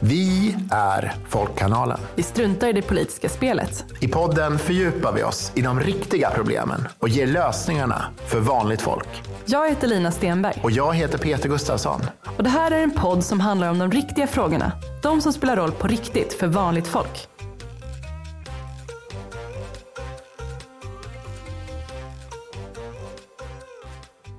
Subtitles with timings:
[0.00, 1.98] Vi är Folkkanalen.
[2.14, 3.84] Vi struntar i det politiska spelet.
[4.00, 9.22] I podden fördjupar vi oss i de riktiga problemen och ger lösningarna för vanligt folk.
[9.48, 10.60] Jag heter Lina Stenberg.
[10.62, 12.00] Och jag heter Peter Gustafsson.
[12.36, 14.72] Och det här är en podd som handlar om de riktiga frågorna.
[15.02, 17.28] De som spelar roll på riktigt för vanligt folk.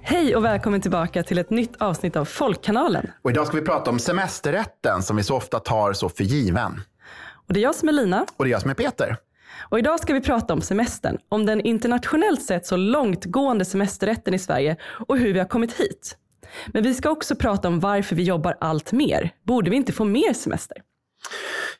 [0.01, 3.11] Hej och välkommen tillbaka till ett nytt avsnitt av Folkkanalen.
[3.21, 6.81] Och idag ska vi prata om semesterrätten som vi så ofta tar så för given.
[7.47, 8.25] Och det är jag som är Lina.
[8.37, 9.17] Och det är jag som är Peter.
[9.59, 14.39] Och idag ska vi prata om semestern, om den internationellt sett så långtgående semesterrätten i
[14.39, 16.17] Sverige och hur vi har kommit hit.
[16.67, 19.31] Men vi ska också prata om varför vi jobbar allt mer.
[19.43, 20.77] Borde vi inte få mer semester?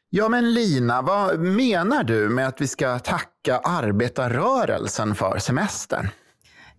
[0.10, 6.08] Ja, men Lina, vad menar du med att vi ska tacka arbetarrörelsen för semestern?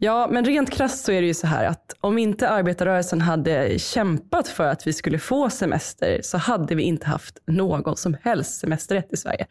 [0.01, 3.79] Ja, men rent krasst så är det ju så här att om inte arbetarrörelsen hade
[3.79, 8.61] kämpat för att vi skulle få semester så hade vi inte haft någon som helst
[8.61, 9.47] semesterrätt i Sverige.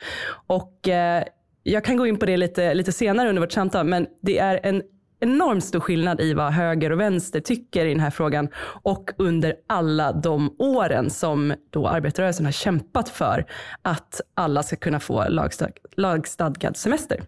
[0.47, 1.23] Och eh,
[1.67, 4.59] jag kan gå in på det lite, lite senare under vårt samtal, men det är
[4.63, 4.81] en
[5.19, 8.49] enormt stor skillnad i vad höger och vänster tycker i den här frågan
[8.83, 13.45] och under alla de åren som då arbetarrörelsen har kämpat för
[13.81, 15.25] att alla ska kunna få
[15.95, 17.23] lagstadgad semester.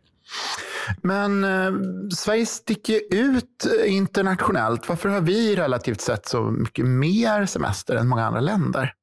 [1.02, 1.72] Men eh,
[2.16, 4.90] Sverige sticker ut internationellt.
[4.90, 8.94] Varför har vi relativt sett så mycket mer semester än många andra länder?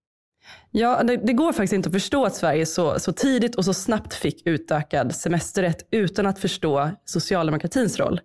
[0.70, 3.75] Ja, det, det, går faktiskt inte att förstå att Sverige så, så tidigt och så
[3.75, 8.20] snabbt fick utökad semesterrätt utan att förstå socialdemokratins roll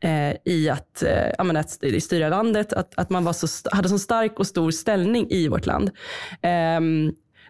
[0.00, 1.70] eh, i att, eh, att
[2.02, 5.66] styra landet, att, att man var så, hade så stark och stor ställning i vårt
[5.66, 5.90] land.
[6.42, 6.80] Eh,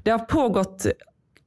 [0.02, 0.86] det har pågått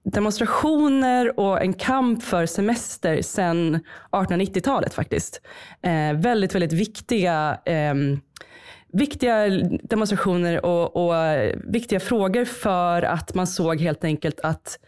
[0.03, 3.79] demonstrationer och en kamp för semester sedan
[4.11, 5.41] 1890-talet faktiskt.
[5.81, 7.93] Eh, väldigt, väldigt viktiga eh,
[8.93, 9.49] viktiga
[9.83, 11.13] demonstrationer och, och,
[11.63, 14.79] viktiga frågor för att man såg helt enkelt att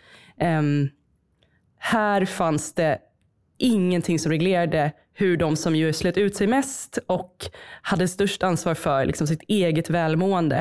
[0.42, 0.90] um,
[1.78, 3.00] här fanns det
[3.58, 7.46] ingenting som reglerade hur de som ju slet ut sig mest och
[7.82, 10.58] hade störst ansvar för liksom, sitt eget välmående.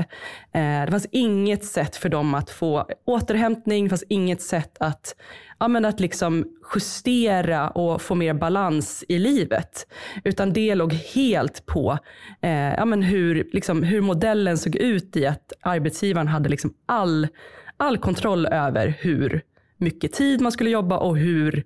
[0.53, 5.17] Eh, det fanns inget sätt för dem att få återhämtning, det fanns inget sätt att,
[5.59, 6.45] ja, men att liksom
[6.75, 9.87] justera och få mer balans i livet.
[10.25, 11.99] Utan det låg helt på
[12.43, 17.29] eh, ja, men hur, liksom, hur modellen såg ut i att arbetsgivaren hade liksom all,
[17.77, 19.43] all kontroll över hur
[19.77, 21.65] mycket tid man skulle jobba och hur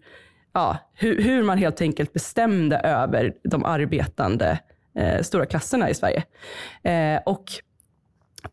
[0.52, 4.58] ja, hur, hur, man helt enkelt bestämde över de arbetande
[4.98, 6.24] eh, stora klasserna i Sverige.
[6.82, 7.44] Eh, och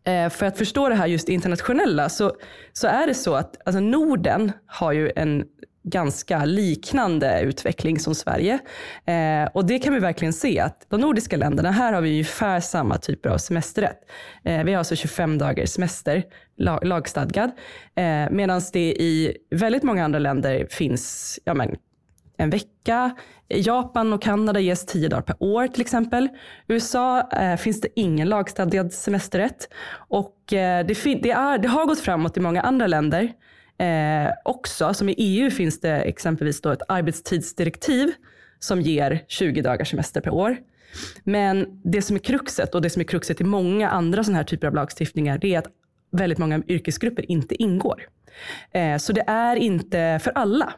[0.03, 2.33] eh, för att förstå det här just internationella så,
[2.73, 5.45] så är det så att alltså Norden har ju en
[5.85, 8.59] ganska liknande utveckling som Sverige.
[9.05, 12.59] Eh, och det kan vi verkligen se att de nordiska länderna, här har vi ungefär
[12.59, 13.99] samma typer av semesterrätt.
[14.43, 16.23] Eh, vi har alltså 25 dagars semester,
[16.57, 17.51] lag, lagstadgad.
[17.95, 21.75] Eh, Medan det i väldigt många andra länder finns ja, men,
[22.37, 23.15] en vecka.
[23.47, 26.29] I Japan och Kanada ges tio dagar per år till exempel.
[26.67, 29.69] I USA eh, finns det ingen lagstadgad semesterrätt.
[29.95, 33.33] Och eh, det, det, är, det, har gått framåt i många andra länder
[33.77, 34.93] eh, också.
[34.93, 38.11] Som i EU finns det exempelvis då ett arbetstidsdirektiv
[38.59, 40.57] som ger 20 dagars semester per år.
[41.23, 44.43] Men det som är kruxet och det som är kruxet i många andra sådana här
[44.43, 45.67] typer av lagstiftningar det är att
[46.11, 48.03] väldigt många yrkesgrupper inte ingår.
[48.71, 50.73] Eh, så det är inte för alla.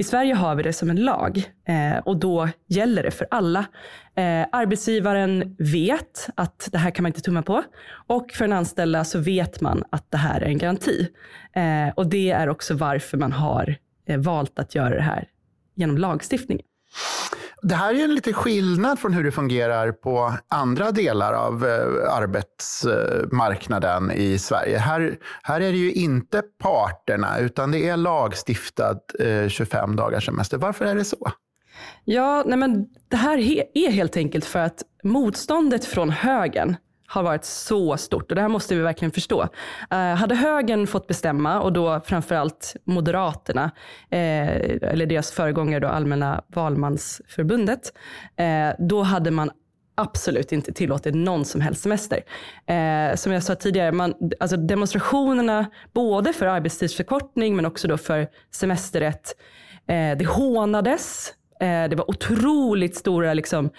[0.00, 3.58] I Sverige har vi det som en lag eh, och då gäller det för alla.
[4.14, 7.62] Eh, arbetsgivaren vet att det här kan man inte tumma på
[8.06, 11.08] och för en anställda så vet man att det här är en garanti.
[11.52, 13.76] Eh, och det är också varför man har
[14.08, 15.28] eh, valt att göra det här
[15.74, 16.60] genom lagstiftning.
[17.62, 21.66] Det här är ju en liten skillnad från hur det fungerar på andra delar av
[21.66, 24.78] eh, arbetsmarknaden i Sverige.
[24.78, 30.58] Här, här är det ju inte parterna, utan det är lagstiftad eh, 25 dagars semester.
[30.58, 31.30] Varför är det så?
[32.04, 33.38] Ja, nej men det här
[33.74, 36.76] är helt enkelt för att motståndet från högern
[37.10, 39.48] har varit så stort och det här måste vi verkligen förstå.
[39.90, 43.70] Eh, hade högern fått bestämma och då framförallt Moderaterna,
[44.10, 44.48] eh,
[44.82, 47.92] eller deras föregångare då Allmänna valmansförbundet,
[48.36, 49.50] eh, då hade man
[49.94, 52.20] absolut inte tillåtit någon som helst semester.
[52.66, 58.28] Eh, som jag sa tidigare, man, alltså demonstrationerna både för arbetstidsförkortning men också då för
[58.50, 59.36] semesterrätt,
[59.86, 63.70] eh, det hånades Eh, det var otroligt stora, liksom,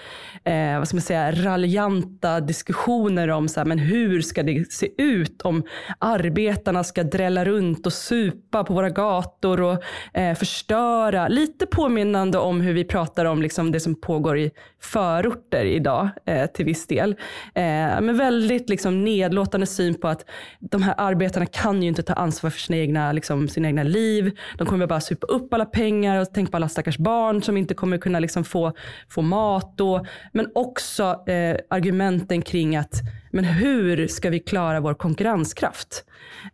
[0.43, 4.89] eh, vad ska man säga, raljanta diskussioner om så här, men hur ska det se
[4.97, 5.63] ut om
[5.99, 9.83] arbetarna ska drälla runt och supa på våra gator och
[10.13, 11.27] eh, förstöra.
[11.27, 14.51] Lite påminnande om hur vi pratar om liksom, det som pågår i
[14.81, 17.09] förorter idag eh, till viss del.
[17.55, 17.63] Eh,
[18.01, 20.25] men väldigt liksom, nedlåtande syn på att
[20.59, 24.37] de här arbetarna kan ju inte ta ansvar för sina egna, liksom, sina egna liv.
[24.57, 27.70] De kommer bara supa upp alla pengar och tänka på alla stackars barn som inte
[27.73, 28.73] kommer kunna liksom, få,
[29.09, 29.73] få mat.
[29.77, 30.05] Då.
[30.33, 32.93] Men också eh, argumenten kring att
[33.31, 36.05] men hur ska vi klara vår konkurrenskraft?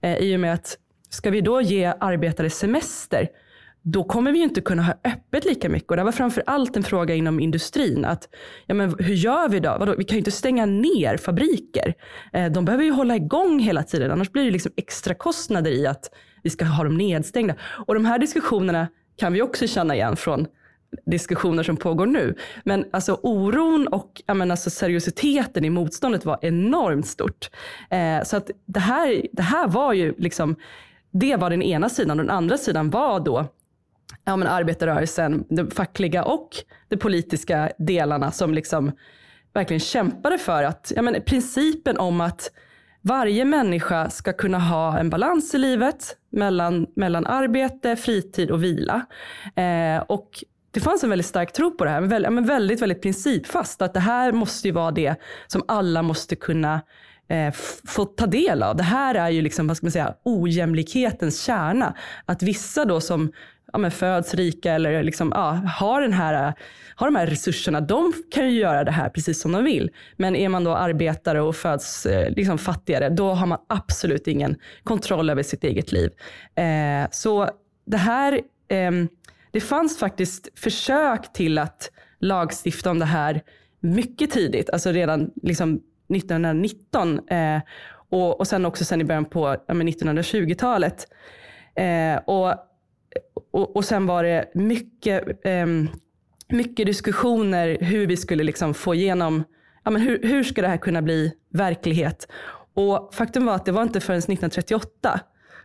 [0.01, 0.77] Eh, I och med att
[1.09, 3.27] ska vi då ge arbetare semester
[3.91, 5.89] då kommer vi inte kunna ha öppet lika mycket.
[5.89, 8.05] Och det var framför allt en fråga inom industrin.
[8.05, 8.29] Att,
[8.65, 9.77] ja, men hur gör vi då?
[9.79, 9.95] Vadå?
[9.97, 11.93] Vi kan ju inte stänga ner fabriker.
[12.33, 14.11] Eh, de behöver ju hålla igång hela tiden.
[14.11, 16.11] Annars blir det liksom extra kostnader i att
[16.43, 17.55] vi ska ha dem nedstängda.
[17.61, 18.87] Och de här diskussionerna
[19.17, 20.47] kan vi också känna igen från
[21.05, 22.35] diskussioner som pågår nu.
[22.63, 27.49] Men alltså oron och menar, alltså seriositeten i motståndet var enormt stort.
[27.89, 30.55] Eh, så att det här, det här var ju liksom,
[31.11, 33.47] det var den ena sidan och den andra sidan var då
[34.25, 36.49] ja, men arbetarrörelsen, de fackliga och
[36.87, 38.91] de politiska delarna som liksom
[39.53, 42.51] verkligen kämpade för att, ja, men principen om att
[43.01, 49.05] varje människa ska kunna ha en balans i livet mellan, mellan arbete, fritid och vila.
[49.55, 50.29] Eh, och
[50.71, 53.81] det fanns en väldigt stark tro på det här, men väldigt, men väldigt, väldigt principfast.
[53.81, 55.15] Att det här måste ju vara det
[55.47, 56.81] som alla måste kunna
[57.29, 57.53] eh,
[57.87, 58.75] få ta del av.
[58.75, 61.93] Det här är ju liksom, vad ska man säga, ojämlikhetens kärna.
[62.25, 63.31] Att vissa då som
[63.73, 66.53] ja, men föds rika eller liksom, ja, har, den här,
[66.95, 69.89] har de här resurserna, de kan ju göra det här precis som de vill.
[70.15, 74.55] Men är man då arbetare och föds eh, liksom fattigare, då har man absolut ingen
[74.83, 76.11] kontroll över sitt eget liv.
[76.55, 77.49] Eh, så
[77.85, 78.91] det här, eh,
[79.57, 83.41] det fanns faktiskt försök till att lagstifta om det här
[83.79, 85.81] mycket tidigt, alltså redan liksom
[86.15, 87.61] 1919 eh,
[88.09, 91.07] och, och sen också sen i början på ja, 1920-talet.
[91.75, 92.55] Eh, och
[93.51, 95.65] och, och sen var det mycket, eh,
[96.47, 99.43] mycket diskussioner hur vi skulle liksom få igenom,
[99.83, 102.27] ja, men hur, hur ska det här kunna bli verklighet?
[102.73, 105.19] Och faktum var att det var inte förrän 1938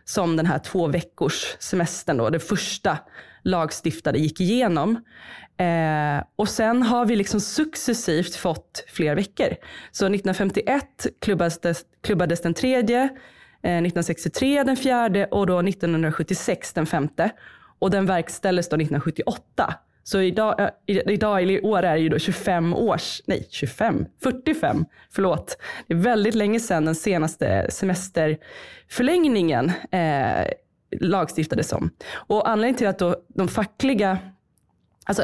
[0.05, 2.97] som den här två veckors semestern, då, det första
[3.43, 5.03] lagstiftade, gick igenom.
[5.57, 9.55] Eh, och sen har vi liksom successivt fått fler veckor.
[9.91, 13.01] Så 1951 klubbades, klubbades den tredje,
[13.63, 17.31] eh, 1963 den fjärde och då 1976 den femte.
[17.79, 19.73] Och den verkställdes då 1978.
[20.03, 20.69] Så idag, eh,
[21.05, 25.57] idag eller i år är det ju då 25 års, nej 25, 45, förlåt.
[25.87, 30.47] Det är väldigt länge sedan den senaste semesterförlängningen eh,
[31.01, 31.89] lagstiftades om.
[32.13, 34.17] Och anledningen till att då de fackliga,
[35.05, 35.23] alltså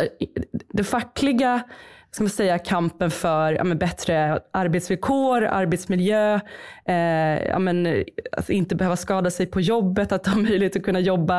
[0.73, 1.63] det fackliga
[2.11, 6.39] ska man säga, kampen för ja, bättre arbetsvillkor, arbetsmiljö,
[6.85, 10.99] eh, ja, men, att inte behöva skada sig på jobbet, att ha möjlighet att kunna
[10.99, 11.37] jobba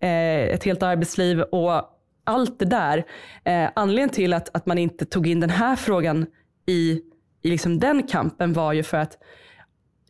[0.00, 1.82] eh, ett helt arbetsliv och
[2.24, 3.04] allt det där.
[3.44, 6.26] Eh, anledningen till att, att man inte tog in den här frågan
[6.66, 7.00] i,
[7.42, 9.18] i liksom den kampen var ju för att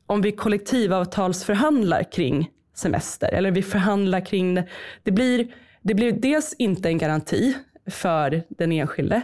[0.06, 4.64] om vi kollektivavtalsförhandlar kring semester eller vi förhandlar kring det,
[5.02, 5.46] det blir,
[5.82, 7.54] det blir dels inte en garanti
[7.90, 9.16] för den enskilde.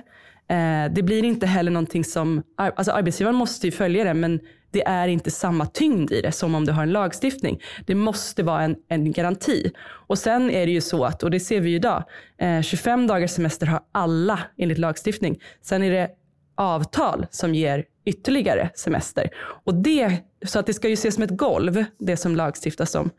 [0.49, 4.41] Eh, det blir inte heller någonting som, alltså arbetsgivaren måste ju följa det men
[4.71, 7.61] det är inte samma tyngd i det som om du har en lagstiftning.
[7.87, 9.71] Det måste vara en, en garanti.
[9.81, 12.05] Och sen är det ju så att, och det ser vi ju idag,
[12.39, 15.39] eh, 25 dagars semester har alla enligt lagstiftning.
[15.63, 16.11] Sen är det
[16.57, 19.31] avtal som ger ytterligare semester.
[19.65, 23.11] Och det, så att det ska ju ses som ett golv, det som lagstiftas om.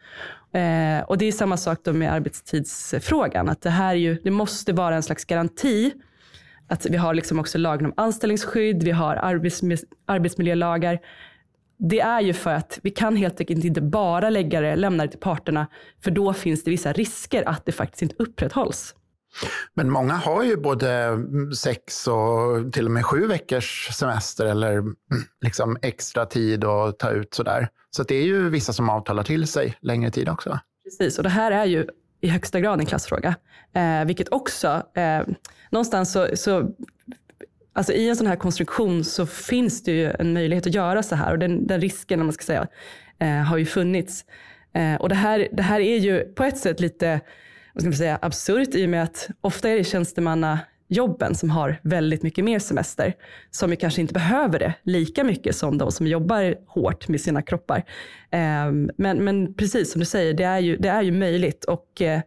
[0.62, 3.50] Eh, och det är samma sak då med arbetstidsfrågan.
[3.50, 5.94] Att det här ju, det måste vara en slags garanti
[6.70, 9.16] att vi har liksom också lagen om anställningsskydd, vi har
[10.06, 11.00] arbetsmiljölagar.
[11.78, 15.10] Det är ju för att vi kan helt enkelt inte bara lägga det, lämna det
[15.10, 15.68] till parterna,
[16.04, 18.96] för då finns det vissa risker att det faktiskt inte upprätthålls.
[19.74, 21.18] Men många har ju både
[21.56, 24.84] sex och till och med sju veckors semester eller
[25.42, 27.70] liksom extra tid att ta ut sådär.
[27.92, 30.60] Så det är ju vissa som avtalar till sig längre tid också.
[30.84, 31.88] Precis, och det här är ju
[32.22, 33.36] i högsta grad en klassfråga.
[33.74, 35.22] Eh, vilket också, eh,
[35.70, 36.72] någonstans så, så
[37.74, 41.16] Alltså I en sån här konstruktion så finns det ju en möjlighet att göra så
[41.16, 42.68] här och den, den risken, om man ska säga,
[43.20, 44.26] eh, har ju funnits.
[44.74, 47.22] Eh, och det här, det här är ju på ett sätt lite
[47.74, 50.60] vad ska man säga, absurt i och med att ofta är det tjänstemanna
[50.90, 53.14] jobben som har väldigt mycket mer semester,
[53.52, 57.42] som ju kanske inte behöver det lika mycket som de som jobbar hårt med sina
[57.42, 57.84] kroppar.
[58.32, 62.02] Ehm, men, men precis som du säger, det är ju, det är ju möjligt och
[62.02, 62.22] eh,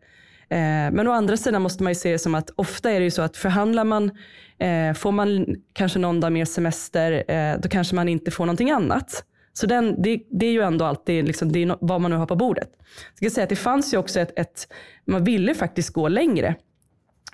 [0.49, 3.04] eh, men å andra sidan måste man ju se det som att ofta är det
[3.04, 4.11] ju så att förhandlar man,
[4.58, 8.70] eh, får man kanske någon dag mer semester, eh, då kanske man inte får någonting
[8.70, 9.25] annat.
[9.52, 12.26] Så den, det, det, är ju ändå alltid liksom, det är vad man nu har
[12.26, 12.71] på bordet.
[13.09, 14.73] Jag ska säga att det fanns ju också ett, ett
[15.04, 16.54] man ville faktiskt gå längre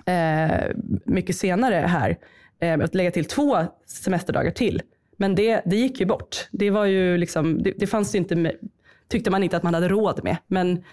[0.05, 2.17] eh, mycket senare här.
[2.61, 4.81] Eh, att lägga till två semesterdagar till.
[5.17, 6.47] Men det, det gick ju bort.
[6.51, 8.53] Det, var ju liksom, det, det fanns ju inte,
[9.07, 10.37] tyckte man inte att man hade råd med.
[10.47, 10.83] Men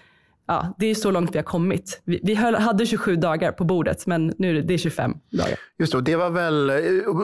[0.47, 2.01] ja, det är så långt vi har kommit.
[2.05, 5.59] Vi, vi höll, hade 27 dagar på bordet, men nu är det 25 dagar.
[5.79, 6.75] Just det, det var väl eh,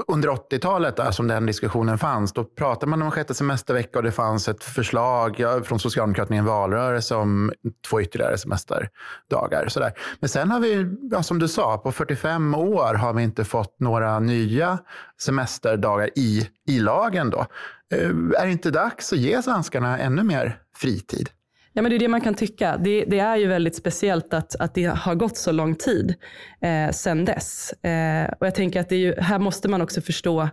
[0.07, 2.33] under 80-talet som alltså, den diskussionen fanns.
[2.33, 6.45] Då pratade man om sjätte semestervecka och det fanns ett förslag från Socialdemokraterna i en
[6.45, 7.51] valrörelse om
[7.89, 9.67] två ytterligare semesterdagar.
[9.67, 9.93] Sådär.
[10.19, 13.79] Men sen har vi, ja, som du sa, på 45 år har vi inte fått
[13.79, 14.79] några nya
[15.21, 17.29] semesterdagar i, i lagen.
[17.29, 17.45] Då.
[17.93, 21.29] Eh, är det inte dags att ge svenskarna ännu mer fritid?
[21.73, 22.77] Ja, men det är det man kan tycka.
[22.77, 26.15] Det, det, är ju väldigt speciellt att, att det har gått så lång tid
[26.61, 27.73] eh, sedan dess.
[27.73, 30.49] Eh, och jag tänker att det är ju, här måste man också förstå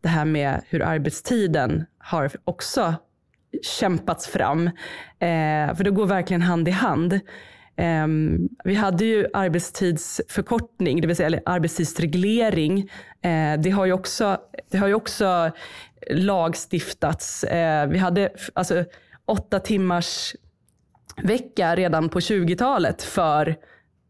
[0.00, 2.94] det här med hur arbetstiden har också
[3.62, 4.66] kämpats fram.
[5.18, 7.20] Eh, för det går verkligen hand i hand.
[7.76, 12.90] Ehm, vi hade ju arbetstidsförkortning, det vill säga arbetstidsreglering.
[13.22, 14.38] Eh, det, har ju också,
[14.70, 15.50] det har ju också
[16.10, 17.44] lagstiftats.
[17.44, 18.84] Eh, vi hade alltså,
[19.26, 20.34] åtta timmars
[21.22, 23.56] vecka redan på 20-talet för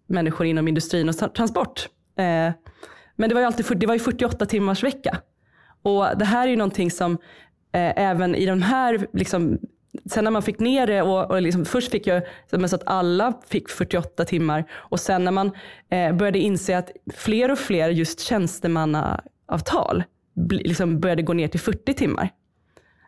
[0.07, 1.89] människor inom industrin och transport.
[2.19, 2.53] Eh,
[3.17, 5.19] men det var ju, alltid, det var ju 48 timmars vecka.
[5.83, 7.13] Och det här är ju någonting som
[7.73, 9.59] eh, även i de här, liksom,
[10.11, 13.35] sen när man fick ner det och, och liksom, först fick jag så att alla
[13.49, 15.53] fick 48 timmar och sen när man
[15.91, 20.05] eh, började inse att fler och fler just tjänstemannaavtal
[20.51, 22.31] liksom började gå ner till 40 timmar.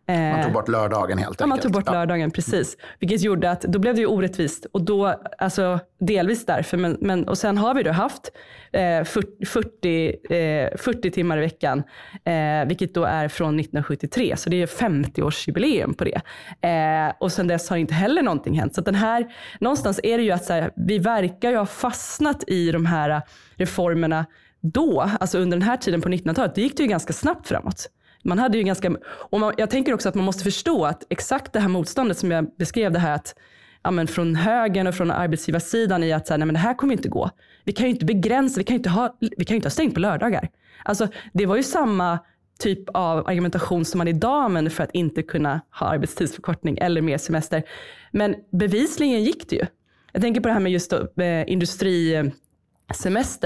[0.06, 1.40] Man tog eh, bort lördagen helt enkelt.
[1.40, 2.76] Ja, man tog bort lördagen, precis.
[2.99, 4.66] Vilket gjorde att då blev det ju orättvist.
[4.73, 8.30] Och då, alltså delvis därför, men, men och sen har vi då haft
[8.73, 11.82] eh, 40, eh, 40 timmar i veckan,
[12.25, 14.37] eh, vilket då är från 1973.
[14.37, 16.21] Så det är 50-årsjubileum på det.
[16.68, 18.75] Eh, och sen dess har inte heller någonting hänt.
[18.75, 22.44] Så den här, någonstans är det ju att så här, vi verkar ju ha fastnat
[22.47, 23.23] i de här
[23.56, 24.26] reformerna
[24.61, 26.54] då, alltså under den här tiden på 1900-talet.
[26.54, 27.88] Det gick det ju ganska snabbt framåt.
[28.23, 31.52] Man hade ju ganska, och man, jag tänker också att man måste förstå att exakt
[31.52, 33.35] det här motståndet som jag beskrev det här att
[33.83, 36.75] ja, men från högern och från arbetsgivarsidan i att så här, nej, men det här
[36.75, 37.31] kommer inte gå.
[37.64, 39.95] Vi kan ju inte begränsa, vi kan ju inte ha, vi kan inte ha stängt
[39.95, 40.49] på lördagar.
[40.85, 42.19] Alltså, det var ju samma
[42.59, 47.19] typ av argumentation som man idag använder för att inte kunna ha arbetstidsförkortning eller mer
[47.19, 47.62] semester.
[48.11, 49.67] Men bevisligen gick det ju.
[50.12, 52.33] Jag tänker på det här med just då, eh, industri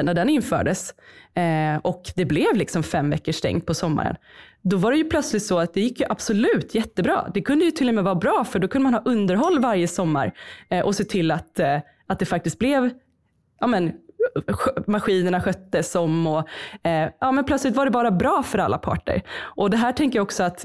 [0.03, 0.95] när den infördes
[1.35, 4.17] eh, och det blev liksom fem veckor stängt på sommaren.
[4.69, 7.31] Då var det ju plötsligt så att det gick ju absolut jättebra.
[7.35, 9.89] Det kunde ju till och med vara bra för då kunde man ha underhåll varje
[9.89, 10.33] sommar
[10.69, 12.91] eh, och se till att, eh, att det faktiskt blev
[13.61, 13.93] ja, men,
[14.87, 16.49] maskinerna sköttes om och
[16.83, 19.23] eh, ja, men plötsligt var det bara bra för alla parter.
[19.39, 20.65] Och det här tänker jag också att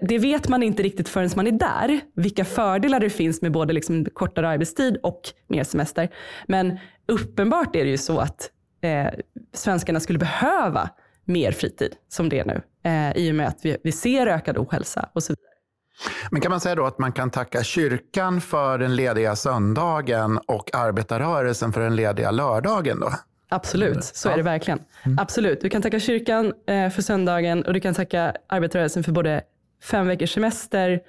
[0.00, 3.72] det, vet man inte riktigt förrän man är där, vilka fördelar det finns med både
[3.72, 6.08] liksom kortare arbetstid och mer semester.
[6.46, 9.08] Men uppenbart är det ju så att eh,
[9.52, 10.90] svenskarna skulle behöva
[11.30, 14.58] mer fritid som det är nu, eh, i och med att vi, vi ser ökad
[14.58, 15.50] ohälsa och så vidare.
[16.30, 20.74] Men kan man säga då att man kan tacka kyrkan för den lediga söndagen och
[20.74, 23.12] arbetarrörelsen för den lediga lördagen då?
[23.48, 24.80] Absolut, så är det verkligen.
[25.02, 25.18] Mm.
[25.18, 25.60] Absolut.
[25.60, 29.42] Du kan tacka kyrkan eh, för söndagen och du kan tacka arbetarrörelsen för både
[29.82, 31.00] fem veckors semester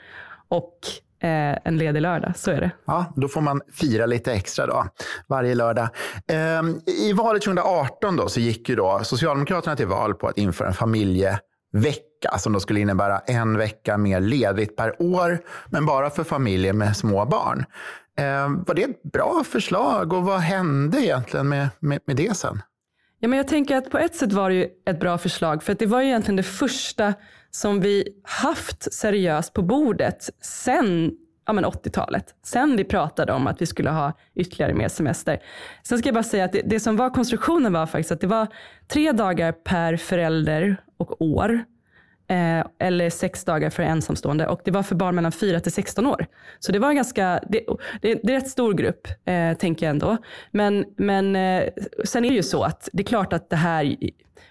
[0.47, 0.79] och
[1.21, 2.33] eh, en ledig lördag.
[2.35, 2.71] Så är det.
[2.85, 4.85] Ja, då får man fira lite extra då,
[5.27, 5.89] varje lördag.
[6.27, 10.67] Eh, I valet 2018 då, så gick ju då Socialdemokraterna till val på att införa
[10.67, 16.23] en familjevecka som då skulle innebära en vecka mer ledigt per år, men bara för
[16.23, 17.65] familjer med små barn.
[18.17, 22.61] Eh, var det ett bra förslag och vad hände egentligen med, med, med det sen?
[23.19, 25.71] Ja, men jag tänker att på ett sätt var det ju ett bra förslag, för
[25.73, 27.13] att det var ju egentligen det första
[27.51, 31.11] som vi haft seriöst på bordet sen
[31.45, 32.35] ja, 80-talet.
[32.43, 35.39] Sen vi pratade om att vi skulle ha ytterligare mer semester.
[35.83, 38.27] Sen ska jag bara säga att det, det som var konstruktionen var faktiskt att det
[38.27, 38.47] var
[38.87, 41.63] tre dagar per förälder och år.
[42.31, 46.07] Eh, eller sex dagar för ensamstående och det var för barn mellan 4 till 16
[46.07, 46.25] år.
[46.59, 47.65] Så det var en ganska, det,
[48.01, 50.17] det, det är en rätt stor grupp eh, tänker jag ändå.
[50.51, 51.63] Men, men eh,
[52.05, 53.95] sen är det ju så att det är klart att det här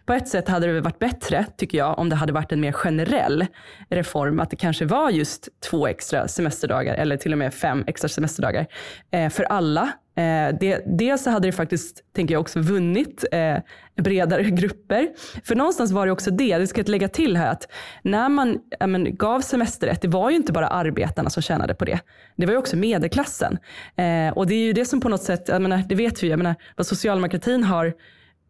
[0.07, 2.73] på ett sätt hade det varit bättre, tycker jag, om det hade varit en mer
[2.73, 3.47] generell
[3.89, 4.41] reform.
[4.41, 8.67] Att det kanske var just två extra semesterdagar eller till och med fem extra semesterdagar
[9.11, 9.93] eh, för alla.
[10.21, 13.57] Eh, det, dels så hade det faktiskt, tänker jag också, vunnit eh,
[14.03, 15.09] bredare grupper.
[15.45, 17.69] För någonstans var det också det, det ska jag lägga till här, att
[18.03, 22.01] när man men, gav semesterrätt, det var ju inte bara arbetarna som tjänade på det.
[22.37, 23.59] Det var ju också medelklassen.
[23.97, 26.27] Eh, och det är ju det som på något sätt, jag menar, det vet vi
[26.27, 27.87] ju, jag menar, vad socialdemokratin har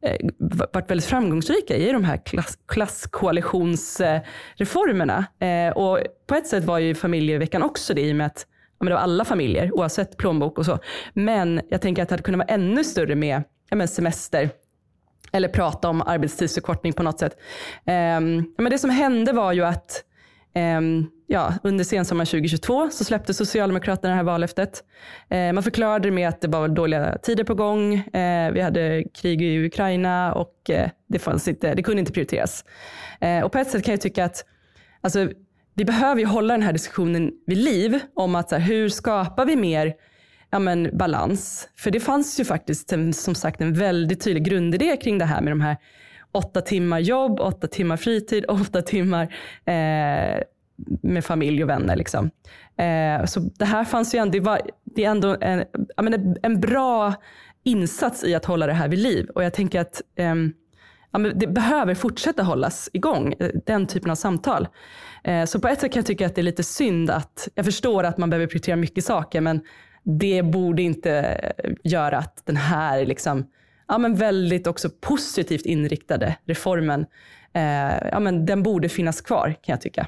[0.02, 0.16] eh,
[0.72, 5.26] varit väldigt framgångsrika i de här klass, klasskoalitionsreformerna.
[5.40, 8.46] Eh, och på ett sätt var ju familjeveckan också det i och med att
[8.80, 10.78] ja, men det var alla familjer oavsett plånbok och så.
[11.12, 14.50] Men jag tänker att det hade kunnat vara ännu större med ja, men semester
[15.32, 17.36] eller prata om arbetstidsförkortning på något sätt.
[17.86, 20.04] Um, men det som hände var ju att
[20.78, 24.84] um, ja, under sensommaren 2022 så släppte Socialdemokraterna det här vallöftet.
[25.34, 27.94] Uh, man förklarade det med att det var dåliga tider på gång.
[27.94, 32.64] Uh, vi hade krig i Ukraina och uh, det, fanns inte, det kunde inte prioriteras.
[33.44, 34.44] och på ett sätt kan jag tycka att
[35.00, 35.28] alltså,
[35.74, 39.46] vi behöver ju hålla den här diskussionen vid liv om att så här, hur skapar
[39.46, 39.94] vi mer
[40.50, 41.68] ja, men, balans?
[41.76, 45.40] För det fanns ju faktiskt en, som sagt en väldigt tydlig grundidé kring det här
[45.40, 45.76] med de här
[46.32, 49.22] åtta timmar jobb, åtta timmar fritid, åtta timmar
[49.64, 50.42] eh,
[51.02, 51.96] med familj och vänner.
[51.96, 52.30] Liksom.
[52.76, 55.64] Eh, så det här fanns ju ändå, det, var, det är ändå en,
[55.96, 57.14] en, en bra
[57.62, 59.28] insats i att hålla det här vid liv.
[59.34, 60.34] Och jag tänker att eh,
[61.10, 64.68] ja, men det behöver fortsätta hållas igång, eh, den typen av samtal.
[65.24, 67.64] Eh, så på ett sätt kan jag tycka att det är lite synd att, jag
[67.64, 69.60] förstår att man behöver prioritera mycket saker, men
[70.04, 71.40] det borde inte
[71.84, 73.46] göra att den här liksom,
[73.90, 77.06] ja, men väldigt också positivt inriktade reformen
[77.54, 80.06] eh, ja, men den borde finnas kvar kan jag tycka.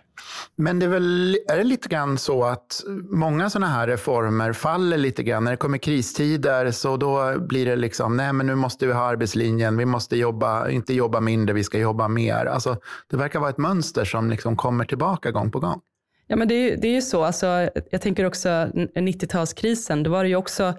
[0.57, 4.99] Men det är väl är det lite grann så att många sådana här reformer faller
[4.99, 5.45] lite grann.
[5.45, 9.03] När det kommer kristider så då blir det liksom, nej men nu måste vi ha
[9.03, 12.47] arbetslinjen, vi måste jobba, inte jobba mindre, vi ska jobba mer.
[12.47, 12.77] Alltså,
[13.11, 15.81] det verkar vara ett mönster som liksom kommer tillbaka gång på gång.
[16.27, 20.23] Ja men det är, det är ju så, alltså, jag tänker också 90-talskrisen, då var
[20.23, 20.75] det ju också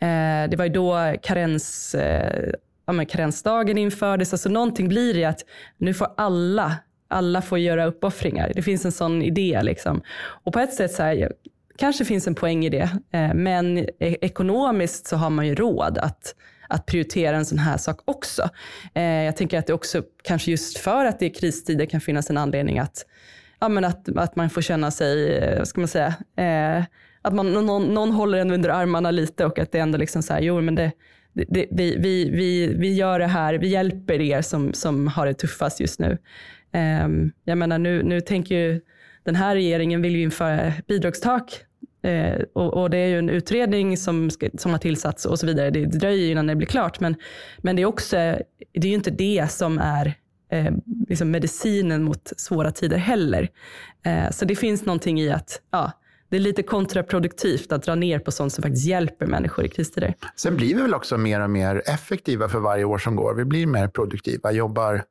[0.00, 2.52] Eh, det var ju då karens, eh,
[2.86, 4.32] ja, men karensdagen infördes.
[4.32, 5.44] Alltså någonting blir det att
[5.78, 6.76] nu får alla,
[7.08, 8.52] alla får göra uppoffringar.
[8.54, 9.60] Det finns en sån idé.
[9.62, 10.02] Liksom.
[10.44, 11.32] Och på ett sätt så här,
[11.78, 12.90] kanske finns en poäng i det.
[13.12, 16.34] Eh, men e-, ekonomiskt så har man ju råd att
[16.68, 18.48] att prioritera en sån här sak också.
[18.94, 22.30] Eh, jag tänker att det också, kanske just för att det är kristider, kan finnas
[22.30, 23.06] en anledning att,
[23.60, 26.84] ja, men att, att man får känna sig, eh, vad ska man säga, eh,
[27.22, 30.32] att man, någon, någon håller en under armarna lite och att det ändå liksom så
[30.32, 30.92] här, jo men det,
[31.32, 35.34] det, vi, vi, vi, vi gör det här, vi hjälper er som, som har det
[35.34, 36.18] tuffast just nu.
[37.04, 38.80] Um, jag menar nu, nu tänker ju
[39.24, 41.60] den här regeringen vill ju införa bidragstak
[42.06, 45.46] uh, och, och, det är ju en utredning som, ska, som har tillsatts och så
[45.46, 45.70] vidare.
[45.70, 47.14] Det dröjer innan det blir klart men,
[47.58, 50.14] men det är också, det är ju inte det som är
[50.50, 50.72] eh,
[51.08, 53.48] liksom medicinen mot svåra tider heller.
[54.04, 55.92] Eh, så det finns någonting i att ja,
[56.28, 60.14] det är lite kontraproduktivt att dra ner på sånt som faktiskt hjälper människor i kristider.
[60.36, 63.34] Sen blir vi väl också mer och mer effektiva för varje år som går.
[63.34, 65.04] Vi blir mer produktiva, jobbar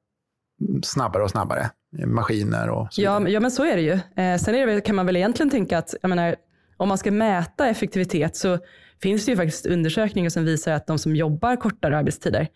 [0.84, 1.69] snabbare och snabbare.
[2.06, 4.23] Maskiner och så ja, ja, men så är det ju.
[4.23, 6.36] Eh, sen det, kan man väl egentligen tänka att jag menar,
[6.77, 8.60] om man ska mäta effektivitet så
[9.01, 12.47] finns det ju faktiskt undersökningar som visar att de som jobbar kortare arbetstider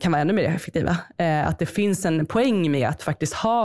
[0.00, 0.96] kan vara ännu mer effektiva.
[1.18, 3.62] Eh, att det finns en poäng med att faktiskt ha,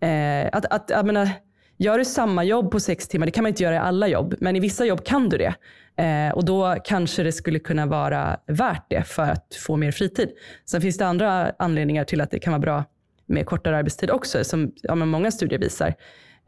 [0.00, 1.30] eh, att, att, jag menar,
[1.76, 4.34] Gör du samma jobb på sex timmar, det kan man inte göra i alla jobb,
[4.38, 5.54] men i vissa jobb kan du det.
[6.02, 10.28] Eh, och då kanske det skulle kunna vara värt det för att få mer fritid.
[10.64, 12.84] Sen finns det andra anledningar till att det kan vara bra
[13.26, 15.94] med kortare arbetstid också, som ja, många studier visar.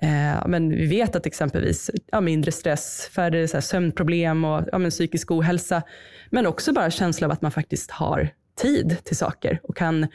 [0.03, 4.79] Eh, men vi vet att exempelvis ja, mindre stress, färre så här, sömnproblem och ja,
[4.79, 5.83] men psykisk ohälsa,
[6.31, 8.29] men också bara känsla av att man faktiskt har
[8.63, 10.07] tid till saker och kan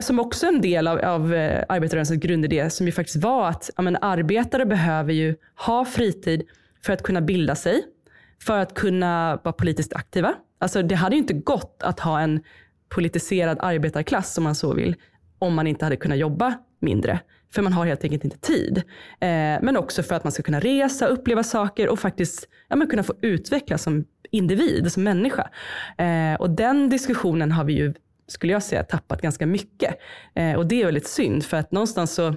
[0.00, 3.82] som också en del av, av eh, arbetarrörelsens grundidé som ju faktiskt var att ja,
[3.82, 6.42] men, arbetare behöver ju ha fritid
[6.84, 7.82] för att kunna bilda sig,
[8.42, 10.34] för att kunna vara politiskt aktiva.
[10.58, 12.40] Alltså det hade ju inte gått att ha en
[12.88, 14.96] politiserad arbetarklass om man så vill,
[15.38, 17.20] om man inte hade kunnat jobba mindre.
[17.52, 18.78] För man har helt enkelt inte tid.
[19.20, 22.88] Eh, men också för att man ska kunna resa, uppleva saker och faktiskt ja, men
[22.88, 25.50] kunna få utvecklas som individ, som människa.
[25.98, 27.94] Eh, och den diskussionen har vi ju
[28.28, 29.98] skulle jag säga, tappat ganska mycket.
[30.34, 32.30] Eh, och det är väldigt synd för att någonstans så,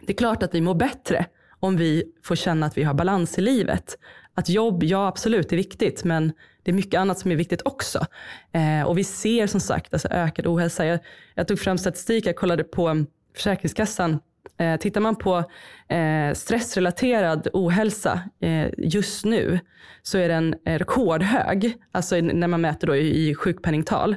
[0.00, 1.26] det är klart att vi mår bättre
[1.60, 3.98] om vi får känna att vi har balans i livet.
[4.34, 8.06] Att jobb, ja absolut, är viktigt, men det är mycket annat som är viktigt också.
[8.52, 10.86] Eh, och vi ser som sagt alltså, ökad ohälsa.
[10.86, 10.98] Jag,
[11.34, 13.04] jag tog fram statistik, jag kollade på
[13.34, 14.18] Försäkringskassan
[14.58, 15.44] Eh, tittar man på
[15.88, 19.60] eh, stressrelaterad ohälsa eh, just nu
[20.02, 24.16] så är den eh, rekordhög, alltså när man mäter då i, i sjukpenningtal.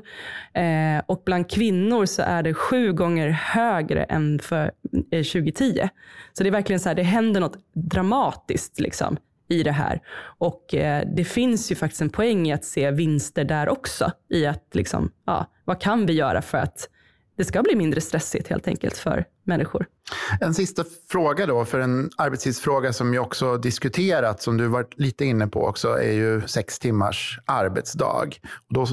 [0.54, 4.72] Eh, och bland kvinnor så är det sju gånger högre än för
[5.12, 5.90] eh, 2010.
[6.34, 9.18] Så det är verkligen så här, det händer något dramatiskt liksom,
[9.50, 10.02] i det här.
[10.38, 14.12] Och eh, det finns ju faktiskt en poäng i att se vinster där också.
[14.30, 16.90] I att liksom, ja, vad kan vi göra för att
[17.38, 19.86] det ska bli mindre stressigt helt enkelt för människor.
[20.42, 25.26] En sista fråga då, för en arbetstidsfråga som ju också diskuterat som du varit lite
[25.26, 28.30] inne på också, är ju sex timmars arbetsdag.
[28.68, 28.88] Och då,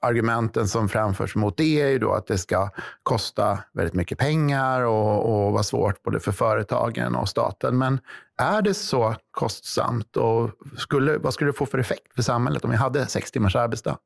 [0.00, 2.70] argumenten som framförs mot det är ju då att det ska
[3.02, 7.78] kosta väldigt mycket pengar och, och vara svårt både för företagen och staten.
[7.78, 8.00] Men
[8.38, 12.70] är det så kostsamt och skulle, vad skulle det få för effekt för samhället om
[12.70, 13.98] vi hade sex timmars arbetsdag?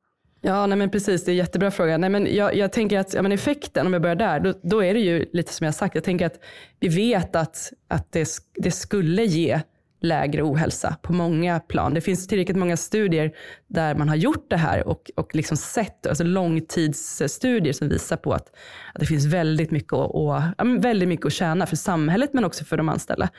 [0.47, 1.25] Ja, nej men precis.
[1.25, 1.97] Det är en jättebra fråga.
[1.97, 4.83] Nej, men jag, jag tänker att ja, men effekten, om jag börjar där, då, då,
[4.83, 5.95] är det ju lite som jag sagt.
[5.95, 6.39] Jag tänker att
[6.79, 9.59] vi vet att, att det, det skulle ge
[10.05, 11.93] lägre ohälsa på många plan.
[11.93, 13.31] Det finns tillräckligt många studier
[13.67, 18.33] där man har gjort det här och, och liksom sett, alltså långtidsstudier som visar på
[18.33, 18.47] att,
[18.93, 20.41] att det finns väldigt mycket, att, och,
[20.79, 23.29] väldigt mycket att tjäna för samhället men också för de anställda.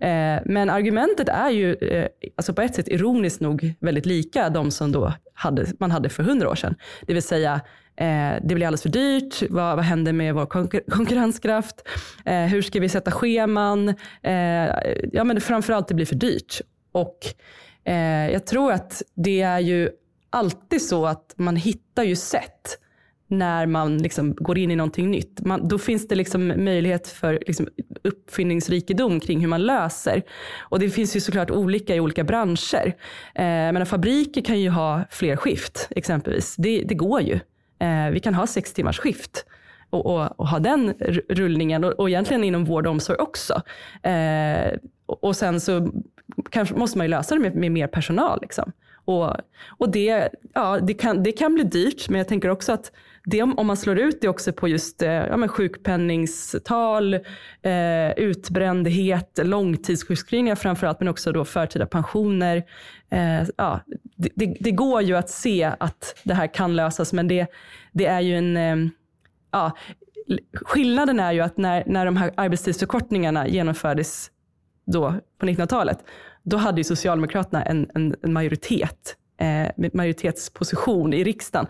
[0.00, 2.06] Eh, men argumentet är ju eh,
[2.36, 6.22] alltså på ett sätt ironiskt nog väldigt lika de som då hade, man hade för
[6.22, 6.74] hundra år sedan.
[7.06, 7.60] Det vill säga
[7.96, 9.42] Eh, det blir alldeles för dyrt.
[9.50, 11.88] Vad, vad händer med vår konkur konkurrenskraft?
[12.24, 13.88] Eh, hur ska vi sätta scheman?
[14.22, 14.34] Eh,
[15.12, 16.60] ja, men framförallt det blir för dyrt.
[16.92, 17.18] Och
[17.84, 19.90] eh, jag tror att det är ju
[20.30, 22.78] alltid så att man hittar ju sätt
[23.28, 25.40] när man liksom går in i någonting nytt.
[25.40, 27.68] Man, då finns det liksom möjlighet för liksom
[28.02, 30.22] uppfinningsrikedom kring hur man löser.
[30.58, 32.86] Och det finns ju såklart olika i olika branscher.
[33.34, 36.54] Eh, men fabriker kan ju ha fler skift exempelvis.
[36.56, 37.38] Det, det går ju.
[37.84, 39.46] Eh, vi kan ha sex timmars skift
[39.90, 40.94] och, och, och ha den
[41.28, 43.62] rullningen och, och egentligen inom vård och omsorg också.
[44.02, 45.90] Eh, och, sen så
[46.50, 48.38] kanske måste man ju lösa det med, med mer personal.
[48.42, 48.72] Liksom.
[49.04, 49.36] Och,
[49.78, 52.92] och det, ja, det, kan, det kan bli dyrt, men jag tänker också att
[53.24, 57.14] det, om man slår ut det också på just eh, ja, men sjukpenningstal,
[57.62, 62.64] eh, utbrändhet, långtidssjukskrivningar framförallt, men också då förtida pensioner.
[63.10, 63.80] Eh, ja,
[64.24, 67.46] det, det, det, går ju att se att det här kan lösas, men det,
[67.92, 68.56] det är ju en...
[68.56, 68.90] Eh,
[69.52, 69.72] ja,
[70.52, 74.30] skillnaden är ju att när, när de här arbetstidsförkortningarna genomfördes
[74.86, 75.98] då på 1900-talet,
[76.42, 81.66] då hade ju Socialdemokraterna en, en, en majoritet, eh, majoritetsposition i riksdagen.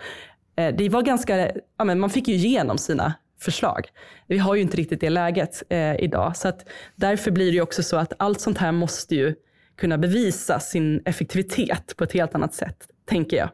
[0.57, 3.89] Eh, det var ganska, ja, men man fick ju igenom sina förslag.
[4.27, 6.37] Vi har ju inte riktigt det läget eh, idag.
[6.37, 9.35] Så att därför blir det ju också så att allt sånt här måste ju
[9.77, 13.49] kunna bevisa sin effektivitet på ett helt annat sätt, tänker jag.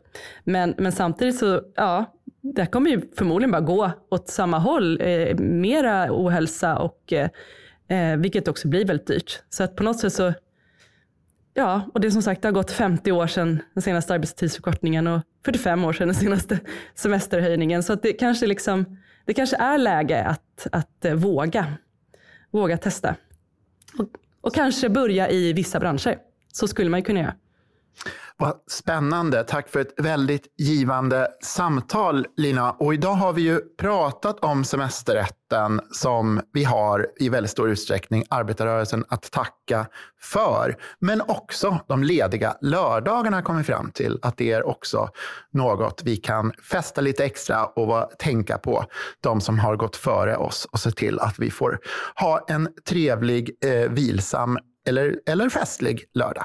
[0.45, 5.01] Men, men samtidigt så, ja, det kommer ju förmodligen bara gå åt samma håll.
[5.01, 7.29] Eh, mera ohälsa och eh,
[7.89, 9.43] eh, vilket också blir väldigt dyrt.
[9.51, 10.33] Så att på något sätt så
[11.55, 15.07] Ja, och det är som sagt, det har gått 50 år sedan den senaste arbetstidsförkortningen
[15.07, 16.59] och 45 år sedan den senaste
[16.95, 17.83] semesterhöjningen.
[17.83, 21.67] Så att det, kanske liksom, det kanske är läge att, att eh, våga,
[22.51, 23.15] våga testa.
[23.99, 24.09] Och,
[24.41, 26.19] och kanske börja i vissa branscher.
[26.53, 27.35] Så skulle man ju kunna göra.
[28.37, 29.45] Vad spännande.
[29.45, 32.71] Tack för ett väldigt givande samtal, Lina.
[32.71, 38.25] Och idag har vi ju pratat om semesterrätten som vi har i väldigt stor utsträckning
[38.31, 39.87] arbetarrörelsen att tacka
[40.21, 40.77] för.
[40.99, 45.09] Men också de lediga lördagarna kommer fram till att det är också
[45.53, 48.85] något vi kan fästa lite extra och tänka på
[49.21, 51.79] de som har gått före oss och se till att vi får
[52.15, 56.45] ha en trevlig, eh, vilsam eller, eller festlig lördag.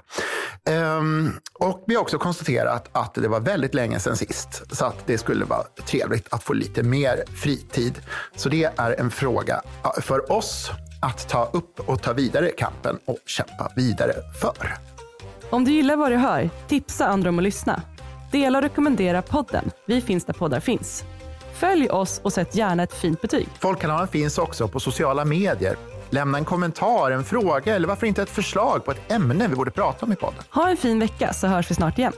[0.69, 5.07] Um, och vi har också konstaterat att det var väldigt länge sedan sist, så att
[5.07, 8.01] det skulle vara trevligt att få lite mer fritid.
[8.35, 9.61] Så det är en fråga
[10.01, 10.71] för oss
[11.01, 14.73] att ta upp och ta vidare kampen och kämpa vidare för.
[15.49, 17.81] Om du gillar vad du hör, tipsa andra om att lyssna.
[18.31, 19.71] Dela och rekommendera podden.
[19.85, 21.03] Vi finns där poddar finns.
[21.53, 23.47] Följ oss och sätt gärna ett fint betyg.
[23.59, 25.77] Folkkanalen finns också på sociala medier
[26.15, 29.71] lämna en kommentar, en fråga eller varför inte ett förslag på ett ämne vi borde
[29.71, 30.43] prata om i podden.
[30.49, 32.13] Ha en fin vecka så hörs vi snart igen.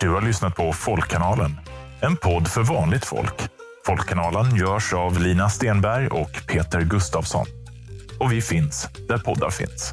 [0.00, 1.60] Du har lyssnat på Folkkanalen,
[2.00, 3.48] en podd för vanligt folk.
[3.86, 7.46] Folkkanalen görs av Lina Stenberg och Peter Gustafsson.
[8.20, 9.92] Och vi finns där poddar finns.